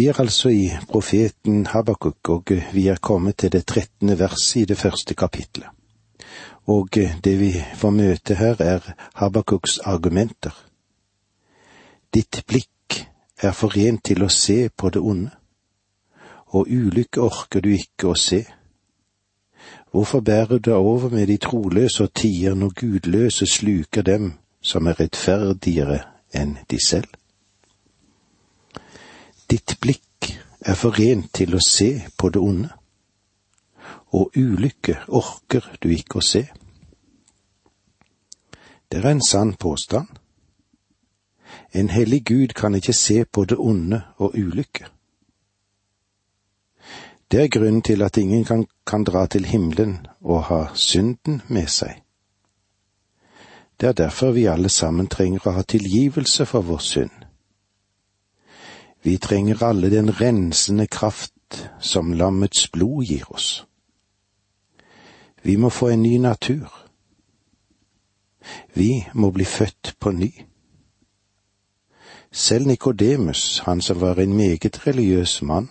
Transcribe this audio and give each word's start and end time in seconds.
Vi 0.00 0.06
er 0.06 0.20
altså 0.20 0.48
i 0.48 0.70
profeten 0.88 1.66
Habakuk, 1.66 2.28
og 2.28 2.50
vi 2.72 2.86
er 2.88 2.96
kommet 2.96 3.36
til 3.36 3.52
det 3.52 3.66
trettende 3.66 4.14
verset 4.18 4.62
i 4.62 4.64
det 4.64 4.78
første 4.78 5.14
kapitlet. 5.14 5.66
Og 6.66 6.88
det 7.24 7.34
vi 7.40 7.50
får 7.76 7.90
møte 7.90 8.34
her, 8.34 8.56
er 8.60 8.80
Habakuks 9.14 9.78
argumenter. 9.78 10.56
Ditt 12.14 12.40
blikk 12.48 12.96
er 13.42 13.52
forent 13.52 14.04
til 14.04 14.24
å 14.24 14.30
se 14.32 14.70
på 14.72 14.88
det 14.88 15.04
onde, 15.04 15.36
og 16.56 16.72
ulykke 16.72 17.20
orker 17.20 17.60
du 17.60 17.68
ikke 17.76 18.14
å 18.14 18.16
se. 18.16 18.46
Hvorfor 19.92 20.24
bærer 20.24 20.56
du 20.56 20.70
deg 20.70 20.80
over 20.80 21.12
med 21.12 21.28
de 21.28 21.36
troløse 21.36 22.08
og 22.08 22.14
tier 22.14 22.56
når 22.56 22.72
gudløse 22.80 23.46
sluker 23.46 24.02
dem 24.02 24.32
som 24.62 24.88
er 24.88 24.96
rettferdigere 25.04 26.06
enn 26.32 26.56
de 26.70 26.86
selv? 26.88 27.19
Ditt 29.50 29.80
blikk 29.80 30.28
er 30.60 30.76
forent 30.78 31.32
til 31.34 31.56
å 31.56 31.60
se 31.64 31.88
på 32.18 32.28
det 32.30 32.38
onde, 32.38 32.68
og 34.14 34.36
ulykke 34.38 34.94
orker 35.08 35.64
du 35.82 35.88
ikke 35.90 36.20
å 36.20 36.22
se. 36.22 36.44
Det 38.90 39.00
er 39.00 39.08
en 39.10 39.22
sann 39.26 39.56
påstand. 39.58 40.06
En 41.74 41.90
hellig 41.90 42.22
Gud 42.30 42.54
kan 42.54 42.74
ikke 42.78 42.94
se 42.94 43.24
på 43.24 43.44
det 43.44 43.58
onde 43.58 44.02
og 44.18 44.38
ulykke. 44.38 44.86
Det 47.30 47.42
er 47.42 47.50
grunnen 47.50 47.82
til 47.82 48.02
at 48.02 48.16
ingen 48.22 48.44
kan, 48.44 48.66
kan 48.86 49.04
dra 49.04 49.24
til 49.26 49.46
himmelen 49.50 50.06
og 50.20 50.44
ha 50.50 50.60
synden 50.74 51.42
med 51.48 51.66
seg. 51.70 52.02
Det 53.80 53.88
er 53.88 53.98
derfor 53.98 54.30
vi 54.30 54.46
alle 54.50 54.68
sammen 54.68 55.10
trenger 55.10 55.46
å 55.46 55.56
ha 55.58 55.62
tilgivelse 55.66 56.46
for 56.46 56.66
vår 56.66 56.86
synd 56.86 57.19
vi 59.02 59.18
trenger 59.18 59.62
alle 59.62 59.90
den 59.90 60.20
rensende 60.20 60.86
kraft 60.86 61.70
som 61.80 62.12
lammets 62.12 62.68
blod 62.68 63.04
gir 63.04 63.32
oss. 63.32 63.66
Vi 65.42 65.56
må 65.56 65.70
få 65.70 65.88
en 65.88 66.02
ny 66.02 66.18
natur. 66.18 66.68
Vi 68.74 69.06
må 69.14 69.30
bli 69.30 69.44
født 69.44 69.94
på 70.00 70.10
ny. 70.10 70.32
Selv 72.32 72.66
Nikodemus, 72.66 73.58
han 73.58 73.80
som 73.80 74.00
var 74.00 74.14
en 74.14 74.36
meget 74.36 74.86
religiøs 74.86 75.42
mann, 75.42 75.70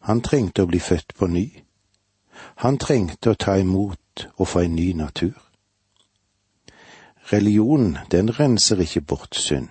han 0.00 0.20
trengte 0.20 0.62
å 0.62 0.66
bli 0.66 0.78
født 0.78 1.14
på 1.18 1.26
ny. 1.26 1.46
Han 2.64 2.78
trengte 2.78 3.30
å 3.30 3.38
ta 3.38 3.56
imot 3.60 4.26
og 4.36 4.48
få 4.48 4.64
en 4.66 4.76
ny 4.76 4.92
natur. 4.92 5.38
Religion, 7.32 7.98
den 8.10 8.40
renser 8.40 8.80
ikke 8.80 9.00
bort 9.00 9.36
synd. 9.36 9.68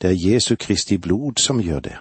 Det 0.00 0.10
er 0.10 0.30
Jesu 0.32 0.56
Kristi 0.56 0.96
blod 0.96 1.38
som 1.38 1.60
gjør 1.60 1.80
det. 1.80 1.96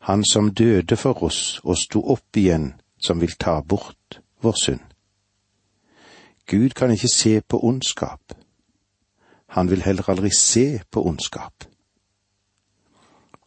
Han 0.00 0.24
som 0.24 0.54
døde 0.54 0.96
for 0.96 1.22
oss 1.22 1.60
og 1.64 1.78
sto 1.78 2.02
opp 2.12 2.36
igjen, 2.36 2.72
som 3.06 3.20
vil 3.20 3.32
ta 3.40 3.60
bort 3.60 4.20
vår 4.42 4.56
synd. 4.62 4.80
Gud 6.46 6.70
kan 6.70 6.90
ikke 6.90 7.08
se 7.08 7.40
på 7.40 7.64
ondskap. 7.64 8.34
Han 9.46 9.70
vil 9.70 9.82
heller 9.82 10.10
aldri 10.10 10.30
se 10.30 10.80
på 10.90 11.06
ondskap. 11.06 11.64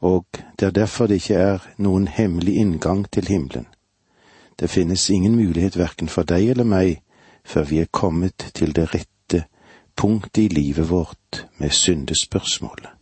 Og 0.02 0.26
det 0.60 0.66
er 0.66 0.72
derfor 0.72 1.08
det 1.08 1.16
ikke 1.16 1.36
er 1.36 1.68
noen 1.78 2.08
hemmelig 2.08 2.56
inngang 2.56 3.06
til 3.12 3.28
himmelen. 3.28 3.68
Det 4.60 4.70
finnes 4.70 5.10
ingen 5.10 5.36
mulighet 5.36 5.78
verken 5.78 6.10
for 6.10 6.24
deg 6.24 6.50
eller 6.50 6.64
meg 6.64 7.02
før 7.46 7.64
vi 7.64 7.80
er 7.80 7.92
kommet 7.92 8.52
til 8.54 8.76
det 8.76 8.94
rette 8.94 9.46
punktet 9.96 10.44
i 10.44 10.48
livet 10.48 10.90
vårt 10.90 11.46
med 11.58 11.70
syndespørsmålet. 11.70 12.95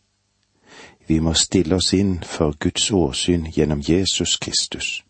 Vi 1.07 1.19
må 1.19 1.33
stille 1.33 1.75
oss 1.75 1.93
inn 1.93 2.23
for 2.23 2.55
Guds 2.59 2.91
åsyn 2.91 3.47
gjennom 3.51 3.81
Jesus 3.89 4.37
Kristus. 4.37 5.03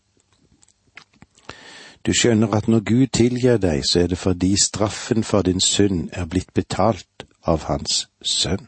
Du 2.06 2.12
skjønner 2.12 2.52
at 2.52 2.68
når 2.68 2.80
Gud 2.80 3.06
tilgir 3.06 3.56
deg, 3.56 3.84
så 3.86 4.00
er 4.00 4.06
det 4.06 4.18
fordi 4.18 4.56
straffen 4.60 5.24
for 5.24 5.42
din 5.42 5.60
synd 5.60 6.10
er 6.12 6.26
blitt 6.26 6.52
betalt 6.54 7.24
av 7.46 7.64
Hans 7.64 8.08
sønn. 8.22 8.66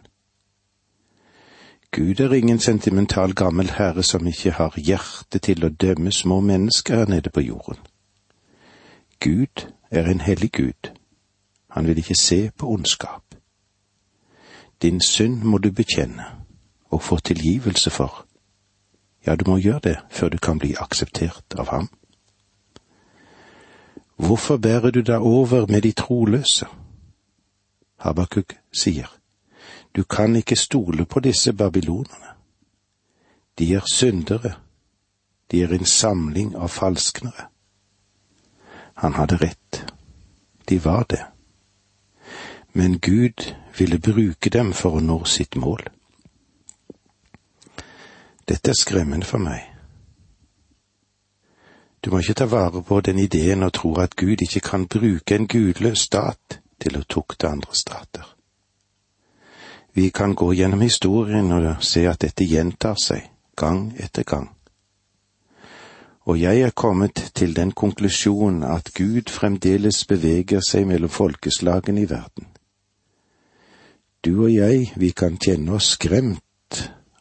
Gud 1.93 2.21
er 2.21 2.33
ingen 2.33 2.59
sentimental 2.59 3.35
gammel 3.35 3.71
herre 3.71 4.03
som 4.03 4.27
ikke 4.27 4.51
har 4.57 4.73
hjerte 4.77 5.39
til 5.39 5.65
å 5.65 5.69
dømme 5.69 6.13
små 6.13 6.41
mennesker 6.41 6.97
her 6.97 7.13
nede 7.13 7.31
på 7.31 7.41
jorden. 7.41 7.79
Gud 9.21 9.67
er 9.91 10.09
en 10.09 10.21
hellig 10.21 10.53
Gud. 10.53 10.91
Han 11.71 11.87
vil 11.87 11.99
ikke 11.99 12.15
se 12.15 12.51
på 12.59 12.69
ondskap. 12.69 13.23
Din 14.83 15.01
synd 15.01 15.43
må 15.43 15.59
du 15.59 15.73
bekjenne 15.73 16.46
og 16.91 17.03
får 17.03 17.19
tilgivelse 17.19 17.91
for, 17.91 18.27
ja, 19.27 19.37
du 19.37 19.51
må 19.51 19.57
gjøre 19.59 19.81
det 19.85 19.97
før 20.11 20.29
du 20.29 20.39
kan 20.39 20.59
bli 20.59 20.75
akseptert 20.81 21.55
av 21.59 21.69
ham. 21.69 21.89
Hvorfor 24.17 24.57
bærer 24.57 24.91
du 24.91 25.01
deg 25.01 25.21
over 25.21 25.67
med 25.67 25.83
de 25.83 25.93
troløse? 25.93 26.67
Habakuk 27.97 28.55
sier, 28.73 29.11
du 29.97 30.05
kan 30.05 30.37
ikke 30.37 30.57
stole 30.57 31.05
på 31.05 31.21
disse 31.21 31.53
babylonerne. 31.53 32.33
De 33.59 33.75
er 33.75 33.85
syndere, 33.93 34.55
de 35.51 35.63
er 35.63 35.73
en 35.73 35.85
samling 35.85 36.57
av 36.57 36.69
falsknere. 36.69 37.49
Han 38.97 39.13
hadde 39.13 39.37
rett, 39.37 39.93
de 40.69 40.85
var 40.85 41.03
det. 41.03 41.25
Men 42.73 42.99
Gud 42.99 43.55
ville 43.79 43.99
bruke 43.99 44.51
dem 44.51 44.73
for 44.73 44.97
å 44.97 45.01
nå 45.01 45.25
sitt 45.25 45.57
mål. 45.57 45.85
Dette 48.49 48.71
er 48.71 48.79
skremmende 48.79 49.27
for 49.27 49.43
meg. 49.43 49.65
Du 52.05 52.13
må 52.13 52.21
ikke 52.23 52.37
ta 52.39 52.47
vare 52.47 52.83
på 52.87 53.01
den 53.01 53.19
ideen 53.19 53.67
og 53.67 53.73
tro 53.75 53.97
at 53.99 54.15
Gud 54.17 54.43
ikke 54.43 54.61
kan 54.61 54.87
bruke 54.87 55.35
en 55.35 55.49
gudløs 55.51 56.07
stat 56.07 56.61
til 56.79 56.99
å 56.99 57.03
tukte 57.03 57.49
andre 57.51 57.75
stater. 57.75 58.37
Vi 59.97 60.11
kan 60.15 60.35
gå 60.35 60.53
gjennom 60.53 60.85
historien 60.85 61.51
og 61.53 61.83
se 61.83 62.05
at 62.07 62.21
dette 62.23 62.47
gjentar 62.47 62.95
seg 63.01 63.27
gang 63.57 63.89
etter 63.99 64.23
gang. 64.23 64.53
Og 66.27 66.39
jeg 66.41 66.61
er 66.61 66.71
kommet 66.71 67.31
til 67.35 67.57
den 67.57 67.73
konklusjonen 67.73 68.63
at 68.63 68.93
Gud 68.95 69.31
fremdeles 69.31 70.05
beveger 70.05 70.61
seg 70.61 70.87
mellom 70.87 71.11
folkeslagene 71.11 72.03
i 72.03 72.11
verden. 72.11 72.47
Du 74.25 74.45
og 74.45 74.55
jeg, 74.55 74.93
vi 74.97 75.11
kan 75.11 75.39
kjenne 75.39 75.79
oss 75.79 75.97
skremt 75.99 76.43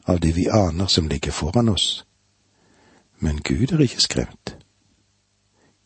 av 0.05 0.19
det 0.19 0.35
vi 0.35 0.47
aner 0.49 0.85
som 0.87 1.07
ligger 1.07 1.31
foran 1.31 1.69
oss. 1.69 2.05
Men 3.19 3.41
Gud 3.41 3.71
er 3.71 3.79
ikke 3.79 4.01
skremt. 4.01 4.57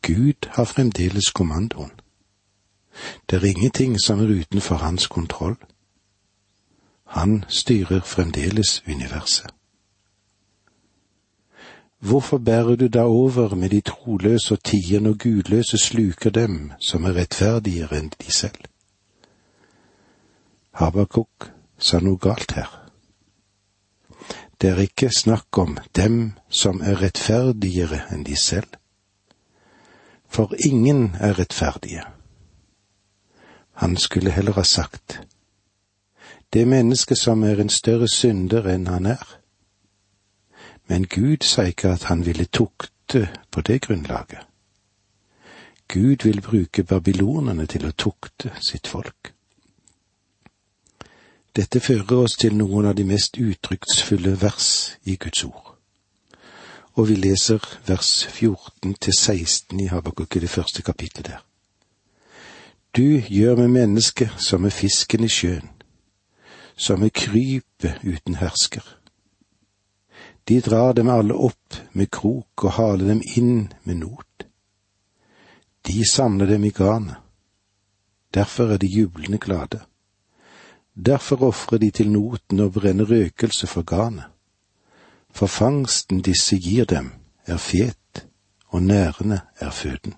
Gud 0.02 0.50
har 0.50 0.66
fremdeles 0.66 1.32
kommandoen. 1.32 1.92
Det 3.30 3.38
er 3.38 3.46
ingenting 3.46 4.00
som 4.00 4.20
er 4.20 4.40
utenfor 4.40 4.76
hans 4.76 5.08
kontroll. 5.08 5.56
Han 7.06 7.44
styrer 7.48 8.02
fremdeles 8.02 8.84
universet. 8.88 9.48
Hvorfor 12.00 12.38
bærer 12.38 12.76
du 12.76 12.88
da 12.88 13.04
over 13.04 13.56
med 13.56 13.70
de 13.70 13.82
troløse 13.82 14.54
og 14.54 14.64
tiende 14.64 15.10
og 15.10 15.18
gudløse 15.18 15.78
sluker 15.78 16.30
dem 16.30 16.72
som 16.80 17.04
er 17.04 17.14
rettferdigere 17.14 17.98
enn 18.00 18.12
de 18.22 18.32
selv? 18.32 18.62
Habakuk 20.72 21.52
sa 21.78 22.00
noe 22.00 22.18
galt 22.18 22.56
her. 22.56 22.89
Det 24.62 24.70
er 24.70 24.80
ikke 24.84 25.10
snakk 25.18 25.58
om 25.58 25.78
dem 25.96 26.34
som 26.50 26.82
er 26.82 27.00
rettferdigere 27.02 28.02
enn 28.12 28.26
de 28.28 28.36
selv. 28.36 28.68
For 30.28 30.52
ingen 30.66 31.16
er 31.20 31.40
rettferdige. 31.40 32.04
Han 33.80 33.98
skulle 33.98 34.32
heller 34.32 34.54
ha 34.54 34.64
sagt, 34.64 35.22
det 36.54 36.68
mennesket 36.68 37.18
som 37.18 37.44
er 37.44 37.62
en 37.62 37.70
større 37.70 38.08
synder 38.08 38.68
enn 38.68 38.88
han 38.88 39.06
er. 39.06 39.26
Men 40.90 41.08
Gud 41.08 41.46
sa 41.46 41.62
ikke 41.70 41.94
at 41.96 42.04
han 42.04 42.26
ville 42.26 42.46
tukte 42.46 43.28
på 43.52 43.62
det 43.62 43.82
grunnlaget. 43.82 44.44
Gud 45.88 46.24
vil 46.24 46.42
bruke 46.42 46.84
babylonerne 46.84 47.66
til 47.66 47.88
å 47.88 47.92
tukte 47.92 48.52
sitt 48.62 48.88
folk. 48.88 49.39
Dette 51.60 51.82
fører 51.84 52.22
oss 52.24 52.38
til 52.40 52.54
noen 52.56 52.86
av 52.88 52.94
de 52.96 53.04
mest 53.04 53.36
uttrykksfulle 53.36 54.32
vers 54.40 54.68
i 55.04 55.18
Guds 55.20 55.42
ord. 55.44 55.74
Og 56.96 57.10
vi 57.10 57.18
leser 57.20 57.66
vers 57.88 58.12
14 58.32 58.94
til 58.94 59.16
16 59.18 59.82
i 59.84 59.90
Habakuk 59.92 60.38
i 60.38 60.42
det 60.46 60.50
første 60.50 60.86
kapittelet 60.88 61.34
der. 61.34 61.42
Du 62.96 63.20
gjør 63.20 63.60
med 63.60 63.74
mennesket 63.76 64.40
som 64.40 64.64
med 64.64 64.72
fisken 64.72 65.28
i 65.28 65.28
sjøen, 65.28 65.68
som 66.78 67.04
med 67.04 67.12
krypet 67.12 68.08
uten 68.08 68.40
hersker. 68.40 68.86
De 70.48 70.62
drar 70.64 70.96
dem 70.96 71.12
alle 71.12 71.36
opp 71.36 71.76
med 71.92 72.08
krok 72.08 72.64
og 72.64 72.76
haler 72.80 73.12
dem 73.12 73.26
inn 73.36 73.68
med 73.84 74.00
not. 74.06 74.48
De 75.84 76.08
samler 76.08 76.56
dem 76.56 76.64
i 76.64 76.72
garnet. 76.72 77.20
Derfor 78.34 78.72
er 78.72 78.78
de 78.78 78.88
jublende 78.88 79.38
glade. 79.38 79.89
Derfor 81.06 81.44
ofrer 81.44 81.78
de 81.78 81.92
til 81.92 82.12
noten 82.12 82.60
og 82.60 82.74
brenner 82.74 83.06
røkelse 83.06 83.68
for 83.68 83.82
garnet. 83.82 84.24
for 85.32 85.48
fangsten 85.48 86.22
disse 86.22 86.58
gir 86.60 86.86
dem, 86.86 87.12
er 87.46 87.58
fet, 87.58 88.28
og 88.68 88.84
nærende 88.84 89.40
er 89.60 89.70
føden. 89.70 90.14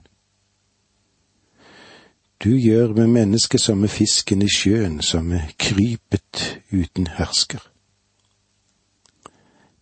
Du 2.43 2.49
gjør 2.49 2.87
med 2.87 3.07
mennesket 3.07 3.61
som 3.61 3.77
med 3.77 3.89
fisken 3.89 4.41
i 4.41 4.49
sjøen, 4.49 5.01
som 5.01 5.25
med 5.25 5.41
krypet 5.59 6.61
uten 6.73 7.07
hersker. 7.07 7.59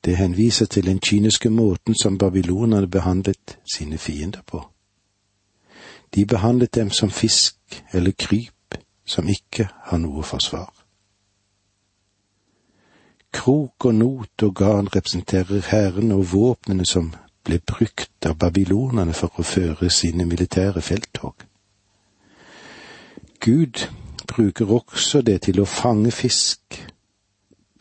Det 0.06 0.18
henviser 0.18 0.66
til 0.66 0.86
den 0.86 1.00
kyniske 1.00 1.50
måten 1.50 1.95
som 2.04 2.18
babylonerne 2.18 2.88
behandlet 2.88 3.57
sine 3.75 3.98
fiender 3.98 4.42
på. 4.48 4.69
De 6.16 6.25
behandlet 6.25 6.75
dem 6.75 6.90
som 6.90 7.10
fisk 7.10 7.84
eller 7.94 8.12
kryp 8.19 8.75
som 9.06 9.28
ikke 9.28 9.69
har 9.84 9.98
noe 9.98 10.24
forsvar. 10.24 10.79
Krok 13.31 13.86
og 13.86 13.96
not 13.96 14.44
og 14.44 14.56
garn 14.56 14.88
representerer 14.96 15.62
hæren 15.70 16.12
og 16.12 16.31
våpnene 16.31 16.86
som 16.86 17.14
ble 17.46 17.60
brukt 17.60 18.26
av 18.26 18.38
babylonerne 18.42 19.14
for 19.14 19.40
å 19.40 19.46
føre 19.46 19.90
sine 19.94 20.26
militære 20.26 20.81
felttog. 20.81 21.46
Gud 23.40 23.86
bruker 24.28 24.72
også 24.74 25.22
det 25.22 25.42
til 25.48 25.62
å 25.62 25.66
fange 25.66 26.12
fisk. 26.12 26.80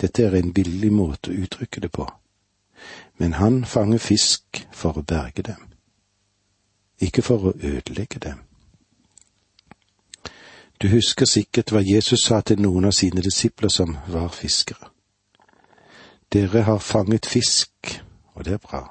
Dette 0.01 0.25
er 0.25 0.37
en 0.39 0.53
billig 0.55 0.93
måte 0.93 1.33
å 1.33 1.41
uttrykke 1.43 1.81
det 1.81 1.91
på, 1.93 2.07
men 3.19 3.35
han 3.41 3.65
fanger 3.65 3.99
fisk 3.99 4.63
for 4.73 5.01
å 5.01 5.03
berge 5.03 5.43
dem, 5.43 5.65
ikke 7.03 7.23
for 7.23 7.51
å 7.51 7.57
ødelegge 7.59 8.23
dem. 8.23 8.45
Du 10.79 10.87
husker 10.93 11.27
sikkert 11.27 11.73
hva 11.75 11.83
Jesus 11.83 12.23
sa 12.29 12.39
til 12.41 12.63
noen 12.63 12.87
av 12.87 12.95
sine 12.95 13.25
disipler 13.25 13.73
som 13.75 13.97
var 14.07 14.31
fiskere. 14.31 14.93
Dere 16.33 16.63
har 16.63 16.79
fanget 16.79 17.27
fisk, 17.27 18.03
og 18.35 18.45
det 18.45 18.53
er 18.53 18.59
bra, 18.59 18.83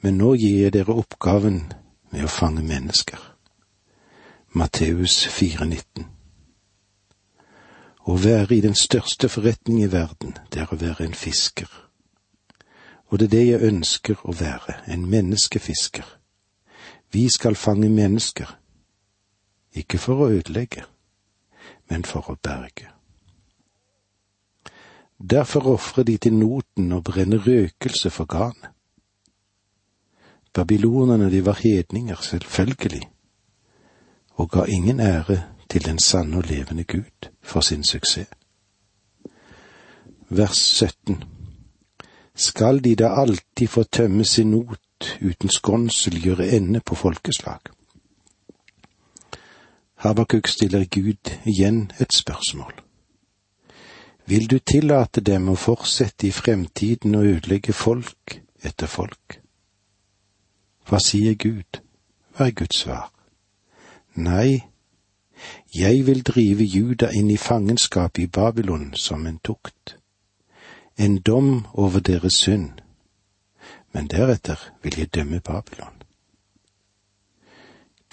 men 0.00 0.18
nå 0.18 0.34
gir 0.36 0.66
jeg 0.66 0.72
dere 0.74 0.92
oppgaven 1.00 1.62
med 2.12 2.26
å 2.26 2.32
fange 2.32 2.60
mennesker. 2.60 3.16
Matteus 4.52 5.22
4,19. 5.32 6.04
Å 8.04 8.18
være 8.20 8.58
i 8.58 8.60
den 8.60 8.76
største 8.76 9.28
forretning 9.32 9.80
i 9.80 9.88
verden, 9.92 10.36
det 10.52 10.60
er 10.60 10.74
å 10.74 10.80
være 10.80 11.08
en 11.08 11.16
fisker. 11.16 11.72
Og 13.08 13.18
det 13.18 13.30
er 13.30 13.34
det 13.38 13.44
jeg 13.46 13.72
ønsker 13.72 14.20
å 14.28 14.36
være, 14.36 14.76
en 14.92 15.08
menneskefisker. 15.08 16.04
Vi 17.16 17.28
skal 17.32 17.56
fange 17.56 17.88
mennesker, 17.88 18.58
ikke 19.72 19.98
for 19.98 20.26
å 20.26 20.32
ødelegge, 20.36 20.84
men 21.88 22.04
for 22.04 22.28
å 22.28 22.36
berge. 22.36 22.99
Derfor 25.20 25.66
ofrer 25.66 26.02
de 26.02 26.16
til 26.16 26.32
noten 26.32 26.92
og 26.92 27.04
brenner 27.04 27.38
røkelse 27.46 28.10
for 28.10 28.24
garnet. 28.24 28.70
Babylonerne, 30.52 31.30
de 31.30 31.46
var 31.46 31.58
hedninger, 31.62 32.16
selvfølgelig 32.16 33.10
og 34.40 34.50
ga 34.50 34.62
ingen 34.64 35.00
ære 35.00 35.42
til 35.70 35.84
den 35.84 35.98
sanne 35.98 36.36
og 36.36 36.44
levende 36.44 36.84
Gud 36.84 37.30
for 37.42 37.60
sin 37.60 37.84
suksess. 37.84 38.30
Vers 40.28 40.56
17 40.56 41.24
Skal 42.34 42.84
de 42.84 42.96
da 42.96 43.08
alltid 43.08 43.66
få 43.66 43.82
tømme 43.82 44.24
sin 44.24 44.50
not 44.50 45.18
uten 45.22 45.48
skånsel 45.48 46.22
gjøre 46.22 46.48
ende 46.48 46.80
på 46.80 46.94
folkeslag? 46.94 47.60
Habakuk 49.94 50.46
stiller 50.46 50.84
Gud 50.84 51.36
igjen 51.44 51.92
et 52.00 52.12
spørsmål. 52.12 52.89
Vil 54.30 54.46
du 54.50 54.60
tillate 54.62 55.20
dem 55.26 55.48
å 55.50 55.56
fortsette 55.58 56.28
i 56.28 56.30
fremtiden 56.30 57.16
å 57.18 57.24
ødelegge 57.26 57.72
folk 57.74 58.36
etter 58.62 58.86
folk? 58.86 59.40
Hva 60.86 61.00
sier 61.02 61.34
Gud? 61.34 61.80
Hva 62.36 62.46
er 62.46 62.54
Guds 62.60 62.84
svar? 62.84 63.08
Nei, 64.14 64.70
jeg 65.74 66.06
vil 66.06 66.22
drive 66.22 66.62
Juda 66.62 67.10
inn 67.10 67.34
i 67.34 67.40
fangenskap 67.42 68.22
i 68.22 68.28
Babylon 68.30 68.92
som 68.94 69.26
en 69.26 69.42
tukt, 69.42 69.96
en 70.94 71.18
dom 71.18 71.66
over 71.74 71.98
deres 71.98 72.38
synd, 72.44 72.78
men 73.90 74.06
deretter 74.14 74.62
vil 74.84 75.02
jeg 75.02 75.14
dømme 75.18 75.42
Babylon. 75.42 75.96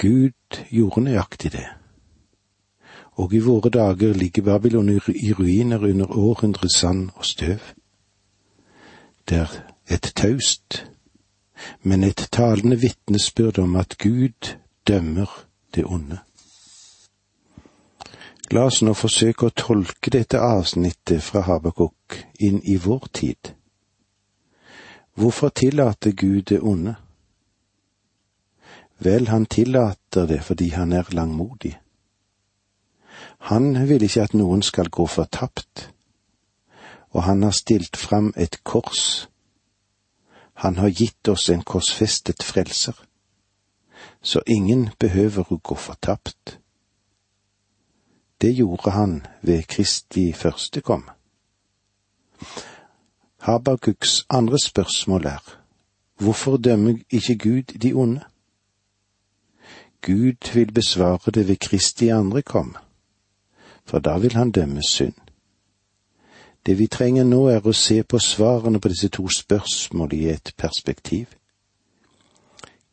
Gud 0.02 0.64
gjorde 0.74 1.06
nøyaktig 1.12 1.54
det, 1.60 1.68
og 3.18 3.34
i 3.34 3.40
våre 3.42 3.70
dager 3.74 4.14
ligger 4.14 4.44
Babylon 4.46 4.90
i 4.90 5.34
ruiner 5.34 5.84
under 5.84 6.18
århundres 6.18 6.72
sand 6.72 7.10
og 7.16 7.26
støv. 7.26 7.60
Det 9.30 9.38
er 9.38 9.56
et 9.90 10.12
taust, 10.16 10.86
men 11.82 12.04
et 12.04 12.28
talende 12.32 12.80
vitnesbyrd 12.80 13.60
om 13.60 13.76
at 13.76 13.98
Gud 13.98 14.56
dømmer 14.88 15.46
det 15.76 15.86
onde. 15.86 16.20
La 18.52 18.64
oss 18.70 18.80
nå 18.82 18.94
forsøke 18.96 19.50
å 19.50 19.56
tolke 19.56 20.14
dette 20.14 20.40
avsnittet 20.40 21.24
fra 21.24 21.42
Habakuk 21.44 22.22
inn 22.40 22.62
i 22.64 22.78
vår 22.80 23.10
tid. 23.14 23.52
Hvorfor 25.18 25.50
tillater 25.50 26.12
Gud 26.12 26.42
det 26.54 26.62
onde? 26.62 26.96
Vel, 29.04 29.28
han 29.28 29.46
tillater 29.46 30.30
det 30.30 30.40
fordi 30.46 30.70
han 30.70 30.94
er 30.94 31.12
langmodig. 31.12 31.76
Han 33.50 33.90
vil 33.90 34.04
ikke 34.04 34.24
at 34.24 34.34
noen 34.34 34.62
skal 34.62 34.90
gå 34.90 35.06
fortapt, 35.08 35.90
og 37.12 37.24
han 37.24 37.44
har 37.44 37.56
stilt 37.56 37.98
fram 37.98 38.34
et 38.38 38.64
kors. 38.64 39.28
Han 40.54 40.78
har 40.78 40.90
gitt 40.90 41.28
oss 41.28 41.50
en 41.50 41.64
korsfestet 41.64 42.44
frelser 42.44 43.08
så 44.22 44.42
ingen 44.48 44.90
behøver 45.00 45.52
å 45.54 45.60
gå 45.64 45.76
fortapt. 45.76 46.58
Det 48.42 48.52
gjorde 48.54 48.94
han 48.94 49.14
ved 49.42 49.68
Kristi 49.72 50.32
første 50.34 50.82
kom. 50.82 51.08
Habakuks 53.48 54.26
andre 54.30 54.60
spørsmål 54.60 55.26
er, 55.26 55.44
hvorfor 56.20 56.58
dømmer 56.58 57.00
ikke 57.10 57.38
Gud 57.38 57.78
de 57.82 57.94
onde? 57.94 58.26
Gud 60.02 60.52
vil 60.54 60.74
besvare 60.74 61.32
det 61.32 61.48
ved 61.48 61.58
Kristi 61.58 62.10
andre 62.14 62.42
kom, 62.42 62.76
for 63.88 64.00
da 64.00 64.18
vil 64.18 64.36
han 64.36 64.52
dømme 64.52 64.84
synd. 64.84 65.14
Det 66.66 66.80
vi 66.80 66.88
trenger 66.88 67.24
nå 67.24 67.46
er 67.48 67.64
å 67.64 67.72
se 67.72 68.02
på 68.04 68.20
svarene 68.20 68.80
på 68.84 68.92
disse 68.92 69.08
to 69.08 69.30
spørsmål 69.32 70.14
i 70.14 70.26
et 70.30 70.52
perspektiv. 70.58 71.28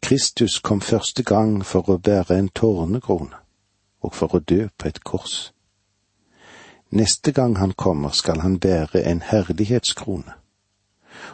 Kristus 0.02 0.58
kom 0.58 0.80
første 0.80 1.22
gang 1.22 1.64
for 1.66 1.90
å 1.90 1.98
bære 1.98 2.38
en 2.38 2.48
tårnekrone 2.48 3.40
og 4.04 4.14
for 4.14 4.36
å 4.36 4.38
dø 4.38 4.68
på 4.78 4.88
et 4.88 5.00
kors. 5.04 5.50
Neste 6.94 7.32
gang 7.32 7.56
han 7.56 7.72
kommer, 7.72 8.10
skal 8.10 8.40
han 8.40 8.60
bære 8.60 9.02
en 9.10 9.22
herlighetskrone 9.22 10.38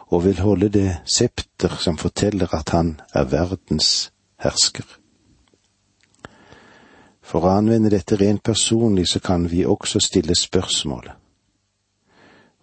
og 0.07 0.25
vil 0.25 0.41
holde 0.41 0.69
det 0.69 0.97
septer 1.05 1.77
som 1.81 1.99
forteller 1.99 2.55
at 2.55 2.73
han 2.73 3.01
er 3.15 3.29
verdens 3.29 4.13
hersker. 4.41 5.00
For 7.31 7.47
å 7.47 7.51
anvende 7.61 7.93
dette 7.93 8.17
rent 8.19 8.43
personlig 8.43 9.07
så 9.07 9.21
kan 9.23 9.45
vi 9.47 9.63
også 9.63 10.01
stille 10.03 10.35
spørsmålet. 10.35 11.15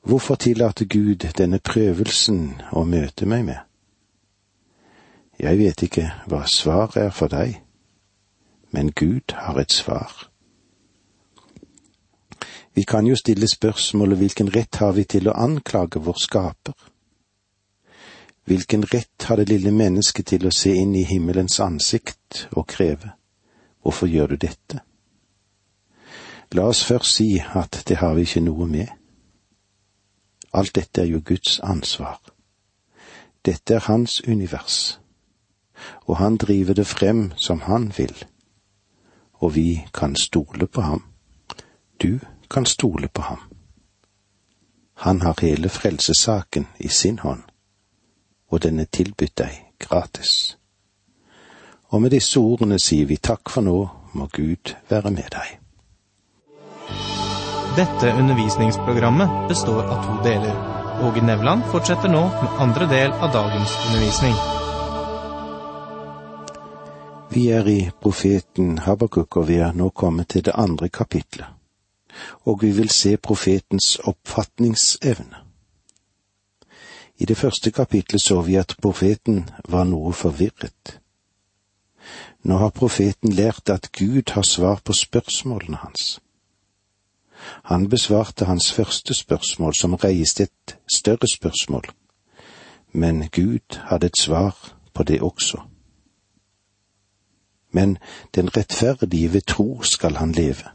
Hvorfor 0.08 0.36
tillater 0.36 0.86
Gud 0.86 1.24
denne 1.38 1.60
prøvelsen 1.64 2.42
å 2.76 2.84
møte 2.84 3.26
meg 3.26 3.46
med? 3.48 3.62
Jeg 5.40 5.60
vet 5.60 5.84
ikke 5.88 6.08
hva 6.28 6.42
svaret 6.52 6.98
er 7.00 7.14
for 7.16 7.32
deg, 7.32 7.62
men 8.76 8.92
Gud 8.92 9.36
har 9.38 9.60
et 9.62 9.72
svar. 9.72 10.12
Vi 12.76 12.84
kan 12.84 13.08
jo 13.08 13.16
stille 13.16 13.48
spørsmålet 13.48 14.20
hvilken 14.20 14.52
rett 14.56 14.82
har 14.84 14.92
vi 14.98 15.06
til 15.08 15.30
å 15.30 15.38
anklage 15.46 16.02
vår 16.04 16.20
skaper? 16.24 16.76
Hvilken 18.48 18.84
rett 18.92 19.30
har 19.30 19.40
det 19.40 19.48
lille 19.48 19.72
mennesket 19.72 20.28
til 20.34 20.48
å 20.48 20.56
se 20.56 20.76
inn 20.76 20.96
i 20.96 21.06
himmelens 21.08 21.60
ansikt 21.64 22.50
og 22.52 22.68
kreve 22.68 23.16
hvorfor 23.88 24.12
gjør 24.12 24.28
du 24.28 24.36
dette? 24.36 24.84
La 26.52 26.68
oss 26.68 26.84
først 26.84 27.16
si 27.16 27.30
at 27.40 27.84
det 27.88 27.98
har 28.04 28.14
vi 28.16 28.28
ikke 28.28 28.44
noe 28.44 28.68
med. 28.68 28.88
Alt 30.54 30.76
dette 30.76 31.02
er 31.02 31.12
jo 31.12 31.24
Guds 31.26 31.60
ansvar. 31.64 32.20
Dette 33.46 33.80
er 33.80 33.88
hans 33.88 34.22
univers 34.28 34.98
og 36.06 36.18
han 36.18 36.38
driver 36.38 36.74
det 36.74 36.88
frem 36.88 37.32
som 37.36 37.62
han 37.62 37.94
vil. 37.98 38.26
Og 39.34 39.56
vi 39.56 39.88
kan 39.94 40.16
stole 40.16 40.68
på 40.68 40.82
ham. 40.82 41.04
Du 42.02 42.20
kan 42.50 42.66
stole 42.66 43.08
på 43.08 43.22
ham. 43.22 43.40
Han 44.94 45.22
har 45.22 45.36
hele 45.42 45.70
frelsesaken 45.70 46.68
i 46.80 46.88
sin 46.88 47.20
hånd, 47.20 47.44
og 48.48 48.64
den 48.64 48.80
er 48.80 48.86
tilbudt 48.86 49.38
deg 49.38 49.66
gratis. 49.80 50.57
Og 51.90 52.02
med 52.02 52.12
disse 52.12 52.40
ordene 52.40 52.80
sier 52.84 53.08
vi 53.08 53.16
takk 53.18 53.50
for 53.50 53.64
nå, 53.64 53.78
må 54.14 54.28
Gud 54.34 54.74
være 54.90 55.12
med 55.12 55.30
deg. 55.32 55.56
Dette 57.78 58.12
undervisningsprogrammet 58.18 59.48
består 59.48 59.86
av 59.86 60.04
to 60.04 60.18
deler. 60.26 60.56
Åge 61.06 61.22
Nevland 61.22 61.64
fortsetter 61.72 62.10
nå 62.10 62.24
med 62.42 62.62
andre 62.64 62.88
del 62.90 63.12
av 63.14 63.32
dagens 63.34 63.76
undervisning. 63.86 64.34
Vi 67.30 67.44
er 67.54 67.68
i 67.70 67.80
profeten 68.02 68.80
Habakuk, 68.82 69.38
og 69.38 69.48
vi 69.48 69.60
er 69.62 69.78
nå 69.78 69.92
kommet 69.94 70.34
til 70.34 70.48
det 70.48 70.56
andre 70.58 70.90
kapitlet. 70.90 71.46
Og 72.50 72.64
vi 72.64 72.72
vil 72.74 72.90
se 72.90 73.18
profetens 73.18 74.00
oppfatningsevne. 74.04 75.44
I 77.18 77.26
det 77.26 77.38
første 77.38 77.72
kapitlet 77.72 78.22
så 78.22 78.42
vi 78.42 78.58
at 78.58 78.76
profeten 78.82 79.46
var 79.70 79.86
noe 79.86 80.14
forvirret. 80.14 80.98
Nå 82.48 82.58
har 82.58 82.70
profeten 82.70 83.34
lært 83.36 83.70
at 83.70 83.92
Gud 83.92 84.32
har 84.32 84.42
svar 84.42 84.80
på 84.86 84.94
spørsmålene 84.94 85.78
hans. 85.78 86.22
Han 87.64 87.90
besvarte 87.90 88.46
hans 88.46 88.72
første 88.74 89.14
spørsmål, 89.14 89.74
som 89.76 89.94
reiste 89.94 90.44
et 90.44 90.78
større 90.96 91.28
spørsmål, 91.28 91.84
men 92.92 93.30
Gud 93.30 93.80
hadde 93.90 94.06
et 94.06 94.18
svar 94.20 94.56
på 94.94 95.04
det 95.04 95.22
også. 95.22 95.62
Men 97.72 97.98
den 98.36 98.58
rettferdige 98.58 99.34
ved 99.34 99.42
tro 99.42 99.82
skal 99.82 100.16
han 100.16 100.32
leve. 100.32 100.72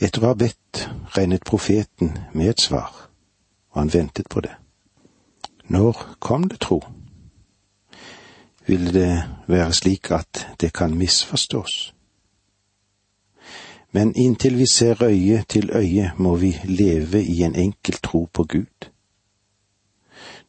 Etter 0.00 0.22
å 0.22 0.30
ha 0.30 0.38
bedt 0.38 0.86
regnet 1.16 1.44
profeten 1.44 2.18
med 2.32 2.54
et 2.54 2.60
svar, 2.60 2.92
og 3.70 3.80
han 3.80 3.92
ventet 3.92 4.30
på 4.30 4.40
det. 4.40 4.54
Når 5.68 6.16
kom 6.20 6.46
det 6.48 6.60
tro? 6.60 6.84
Ville 8.66 8.92
det 8.92 9.22
være 9.46 9.72
slik 9.72 10.10
at 10.10 10.46
det 10.60 10.72
kan 10.72 10.98
misforstås? 10.98 11.94
Men 13.92 14.16
inntil 14.16 14.58
vi 14.58 14.66
ser 14.66 15.02
øye 15.02 15.44
til 15.48 15.70
øye, 15.70 16.12
må 16.16 16.36
vi 16.36 16.56
leve 16.64 17.24
i 17.24 17.42
en 17.42 17.54
enkel 17.54 17.94
tro 18.02 18.28
på 18.32 18.44
Gud. 18.44 18.90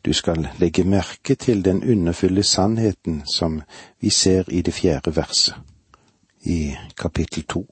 Du 0.06 0.14
skal 0.14 0.50
legge 0.60 0.84
merke 0.84 1.36
til 1.36 1.66
den 1.66 1.84
underfulle 1.92 2.44
sannheten 2.44 3.24
som 3.36 3.62
vi 4.02 4.10
ser 4.10 4.44
i 4.48 4.62
det 4.62 4.74
fjerde 4.74 5.16
verset, 5.16 5.56
i 6.44 6.76
kapittel 6.98 7.44
to. 7.44 7.66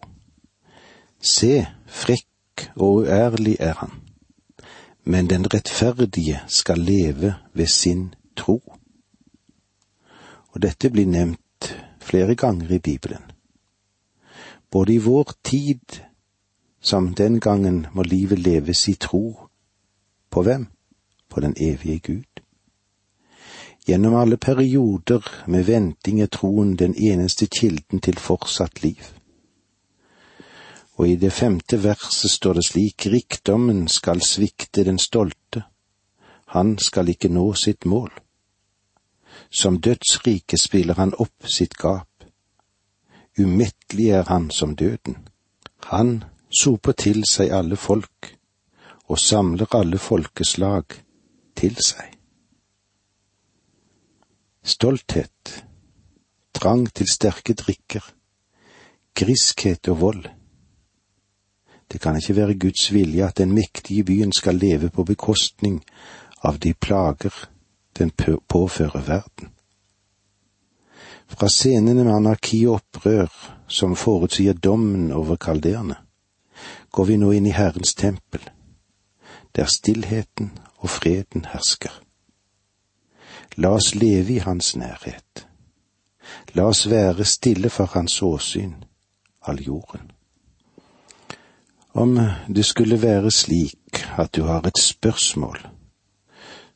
Se, 1.22 1.68
frekk 1.88 2.70
og 2.75 2.94
uærlig 2.94 3.58
er 3.60 3.74
han, 3.74 3.92
men 5.04 5.30
den 5.30 5.54
rettferdige 5.54 6.42
skal 6.48 6.80
leve 6.80 7.36
ved 7.54 7.68
sin 7.68 8.14
tro. 8.38 8.75
Og 10.56 10.62
dette 10.64 10.90
blir 10.90 11.08
nevnt 11.08 11.74
flere 12.00 12.36
ganger 12.36 12.72
i 12.72 12.80
Bibelen. 12.80 13.24
Både 14.72 14.94
i 14.94 15.02
vår 15.04 15.34
tid 15.44 16.00
som 16.82 17.14
den 17.14 17.40
gangen 17.40 17.88
må 17.94 18.04
livet 18.04 18.40
leves 18.40 18.88
i 18.88 18.96
tro. 18.96 19.50
På 20.30 20.44
hvem? 20.44 20.68
På 21.30 21.44
den 21.44 21.56
evige 21.60 22.00
Gud. 22.00 22.42
Gjennom 23.86 24.16
alle 24.16 24.38
perioder 24.38 25.28
med 25.46 25.68
venting 25.68 26.22
er 26.22 26.32
troen 26.32 26.76
den 26.76 26.96
eneste 26.96 27.46
kilden 27.46 28.00
til 28.00 28.18
fortsatt 28.18 28.82
liv. 28.84 29.04
Og 30.96 31.10
i 31.10 31.16
det 31.16 31.34
femte 31.34 31.84
verset 31.84 32.32
står 32.32 32.54
det 32.54 32.66
slik, 32.66 33.06
rikdommen 33.12 33.88
skal 33.88 34.24
svikte 34.24 34.86
den 34.88 34.98
stolte, 35.00 35.66
han 36.56 36.78
skal 36.80 37.10
ikke 37.12 37.30
nå 37.30 37.54
sitt 37.54 37.86
mål. 37.86 38.12
Som 39.50 39.82
dødsrike 39.82 40.58
spiller 40.58 40.94
han 40.94 41.14
opp 41.20 41.48
sitt 41.48 41.78
gap 41.78 42.10
umettelig 43.40 44.10
er 44.10 44.24
han 44.24 44.52
som 44.52 44.75
døden. 44.75 45.28
Han 45.92 46.24
soper 46.62 46.92
til 46.92 47.24
seg 47.30 47.52
alle 47.52 47.75
folk 47.75 48.32
og 49.06 49.20
samler 49.20 49.70
alle 49.75 50.00
folkeslag 50.02 50.98
til 51.56 51.75
seg. 51.84 52.16
Stolthet, 54.66 55.66
trang 56.54 56.88
til 56.90 57.10
sterke 57.12 57.54
drikker, 57.54 58.02
griskhet 59.14 59.92
og 59.94 60.00
vold. 60.02 60.24
Det 61.92 62.02
kan 62.02 62.18
ikke 62.18 62.36
være 62.36 62.60
Guds 62.60 62.88
vilje 62.94 63.28
at 63.28 63.38
den 63.38 63.54
mektige 63.54 64.04
byen 64.04 64.34
skal 64.34 64.58
leve 64.58 64.90
på 64.90 65.04
bekostning 65.04 65.84
av 66.42 66.58
de 66.60 66.74
plager 66.74 67.36
den 67.98 68.12
påfører 68.48 69.02
verden. 69.02 69.50
Fra 71.28 71.50
scenene 71.50 72.04
med 72.04 72.14
anarki 72.14 72.66
og 72.68 72.80
opprør 72.80 73.32
som 73.68 73.96
forutsier 73.96 74.54
dommen 74.54 75.12
over 75.12 75.36
kalderene, 75.36 75.96
går 76.92 77.06
vi 77.06 77.18
nå 77.18 77.32
inn 77.36 77.48
i 77.50 77.56
Herrens 77.56 77.96
tempel, 77.98 78.44
der 79.56 79.66
stillheten 79.66 80.52
og 80.78 80.90
freden 80.90 81.48
hersker. 81.52 81.92
La 83.58 83.72
oss 83.75 83.96
leve 83.96 84.36
i 84.36 84.44
Hans 84.44 84.75
nærhet. 84.75 85.48
La 86.54 86.68
oss 86.68 86.86
være 86.90 87.25
stille 87.25 87.70
for 87.70 87.92
Hans 87.94 88.22
åsyn, 88.22 88.74
all 89.42 89.62
jorden. 89.64 90.12
Om 91.94 92.20
det 92.48 92.66
skulle 92.66 93.02
være 93.02 93.32
slik 93.32 94.04
at 94.18 94.36
du 94.36 94.44
har 94.44 94.68
et 94.68 94.80
spørsmål, 94.82 95.60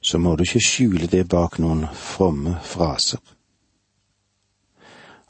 så 0.09 0.17
må 0.17 0.35
du 0.35 0.41
ikke 0.43 0.63
skjule 0.65 1.07
det 1.07 1.27
bak 1.29 1.59
noen 1.61 1.83
fromme 1.93 2.55
fraser. 2.65 3.21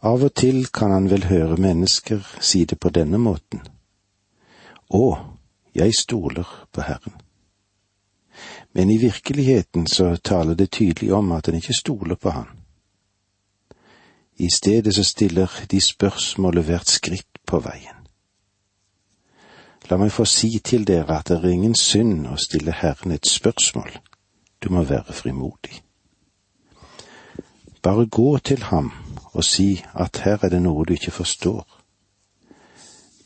Av 0.07 0.23
og 0.23 0.31
til 0.39 0.69
kan 0.71 0.93
han 0.95 1.09
vel 1.11 1.25
høre 1.27 1.57
mennesker 1.59 2.23
si 2.39 2.63
det 2.63 2.77
på 2.79 2.91
denne 2.95 3.19
måten. 3.19 3.65
Å, 4.95 5.07
jeg 5.75 5.97
stoler 5.99 6.47
på 6.71 6.85
Herren. 6.87 7.19
Men 8.71 8.93
i 8.93 8.97
virkeligheten 9.01 9.87
så 9.87 10.13
taler 10.15 10.55
det 10.55 10.71
tydelig 10.71 11.11
om 11.13 11.33
at 11.35 11.49
en 11.49 11.59
ikke 11.59 11.75
stoler 11.75 12.15
på 12.15 12.31
Han. 12.31 12.47
I 14.39 14.47
stedet 14.55 14.95
så 14.95 15.03
stiller 15.03 15.51
de 15.71 15.81
spørsmålet 15.81 16.65
hvert 16.65 16.87
skritt 16.87 17.41
på 17.45 17.59
veien. 17.59 17.97
La 19.91 19.97
meg 19.99 20.13
få 20.15 20.23
si 20.23 20.53
til 20.63 20.87
dere 20.87 21.17
at 21.19 21.27
det 21.27 21.41
er 21.41 21.51
ingen 21.51 21.75
synd 21.75 22.29
å 22.31 22.37
stille 22.39 22.71
Herren 22.71 23.11
et 23.11 23.27
spørsmål. 23.27 23.99
Du 24.63 24.69
må 24.69 24.83
være 24.83 25.13
frimodig. 25.13 25.83
Bare 27.81 28.05
gå 28.05 28.37
til 28.37 28.63
ham 28.63 28.91
og 29.33 29.43
si 29.43 29.83
at 29.95 30.17
her 30.25 30.37
er 30.43 30.49
det 30.49 30.61
noe 30.61 30.85
du 30.85 30.93
ikke 30.93 31.11
forstår. 31.11 31.63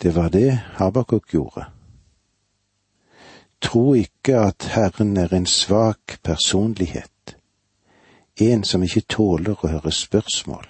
Det 0.01 0.15
var 0.15 0.29
det 0.29 0.51
Habakuk 0.77 1.29
gjorde. 1.31 1.65
Tro 3.61 3.93
ikke 3.93 4.37
at 4.37 4.67
Herren 4.75 5.17
er 5.17 5.33
en 5.33 5.45
svak 5.45 6.19
personlighet, 6.23 7.37
en 8.35 8.63
som 8.63 8.83
ikke 8.83 9.05
tåler 9.09 9.55
å 9.55 9.71
høre 9.71 9.91
spørsmål. 9.91 10.67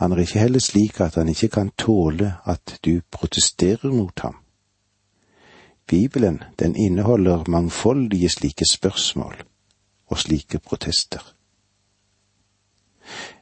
Han 0.00 0.12
er 0.12 0.24
ikke 0.24 0.42
heller 0.42 0.64
slik 0.64 1.00
at 1.00 1.14
han 1.14 1.28
ikke 1.28 1.48
kan 1.48 1.70
tåle 1.78 2.34
at 2.44 2.78
du 2.84 3.00
protesterer 3.12 3.92
mot 3.92 4.20
ham. 4.20 4.39
Bibelen, 5.90 6.42
den 6.58 6.76
inneholder 6.76 7.44
mangfoldige 7.48 8.28
slike 8.30 8.64
spørsmål 8.72 9.34
og 10.06 10.18
slike 10.18 10.58
protester. 10.58 11.22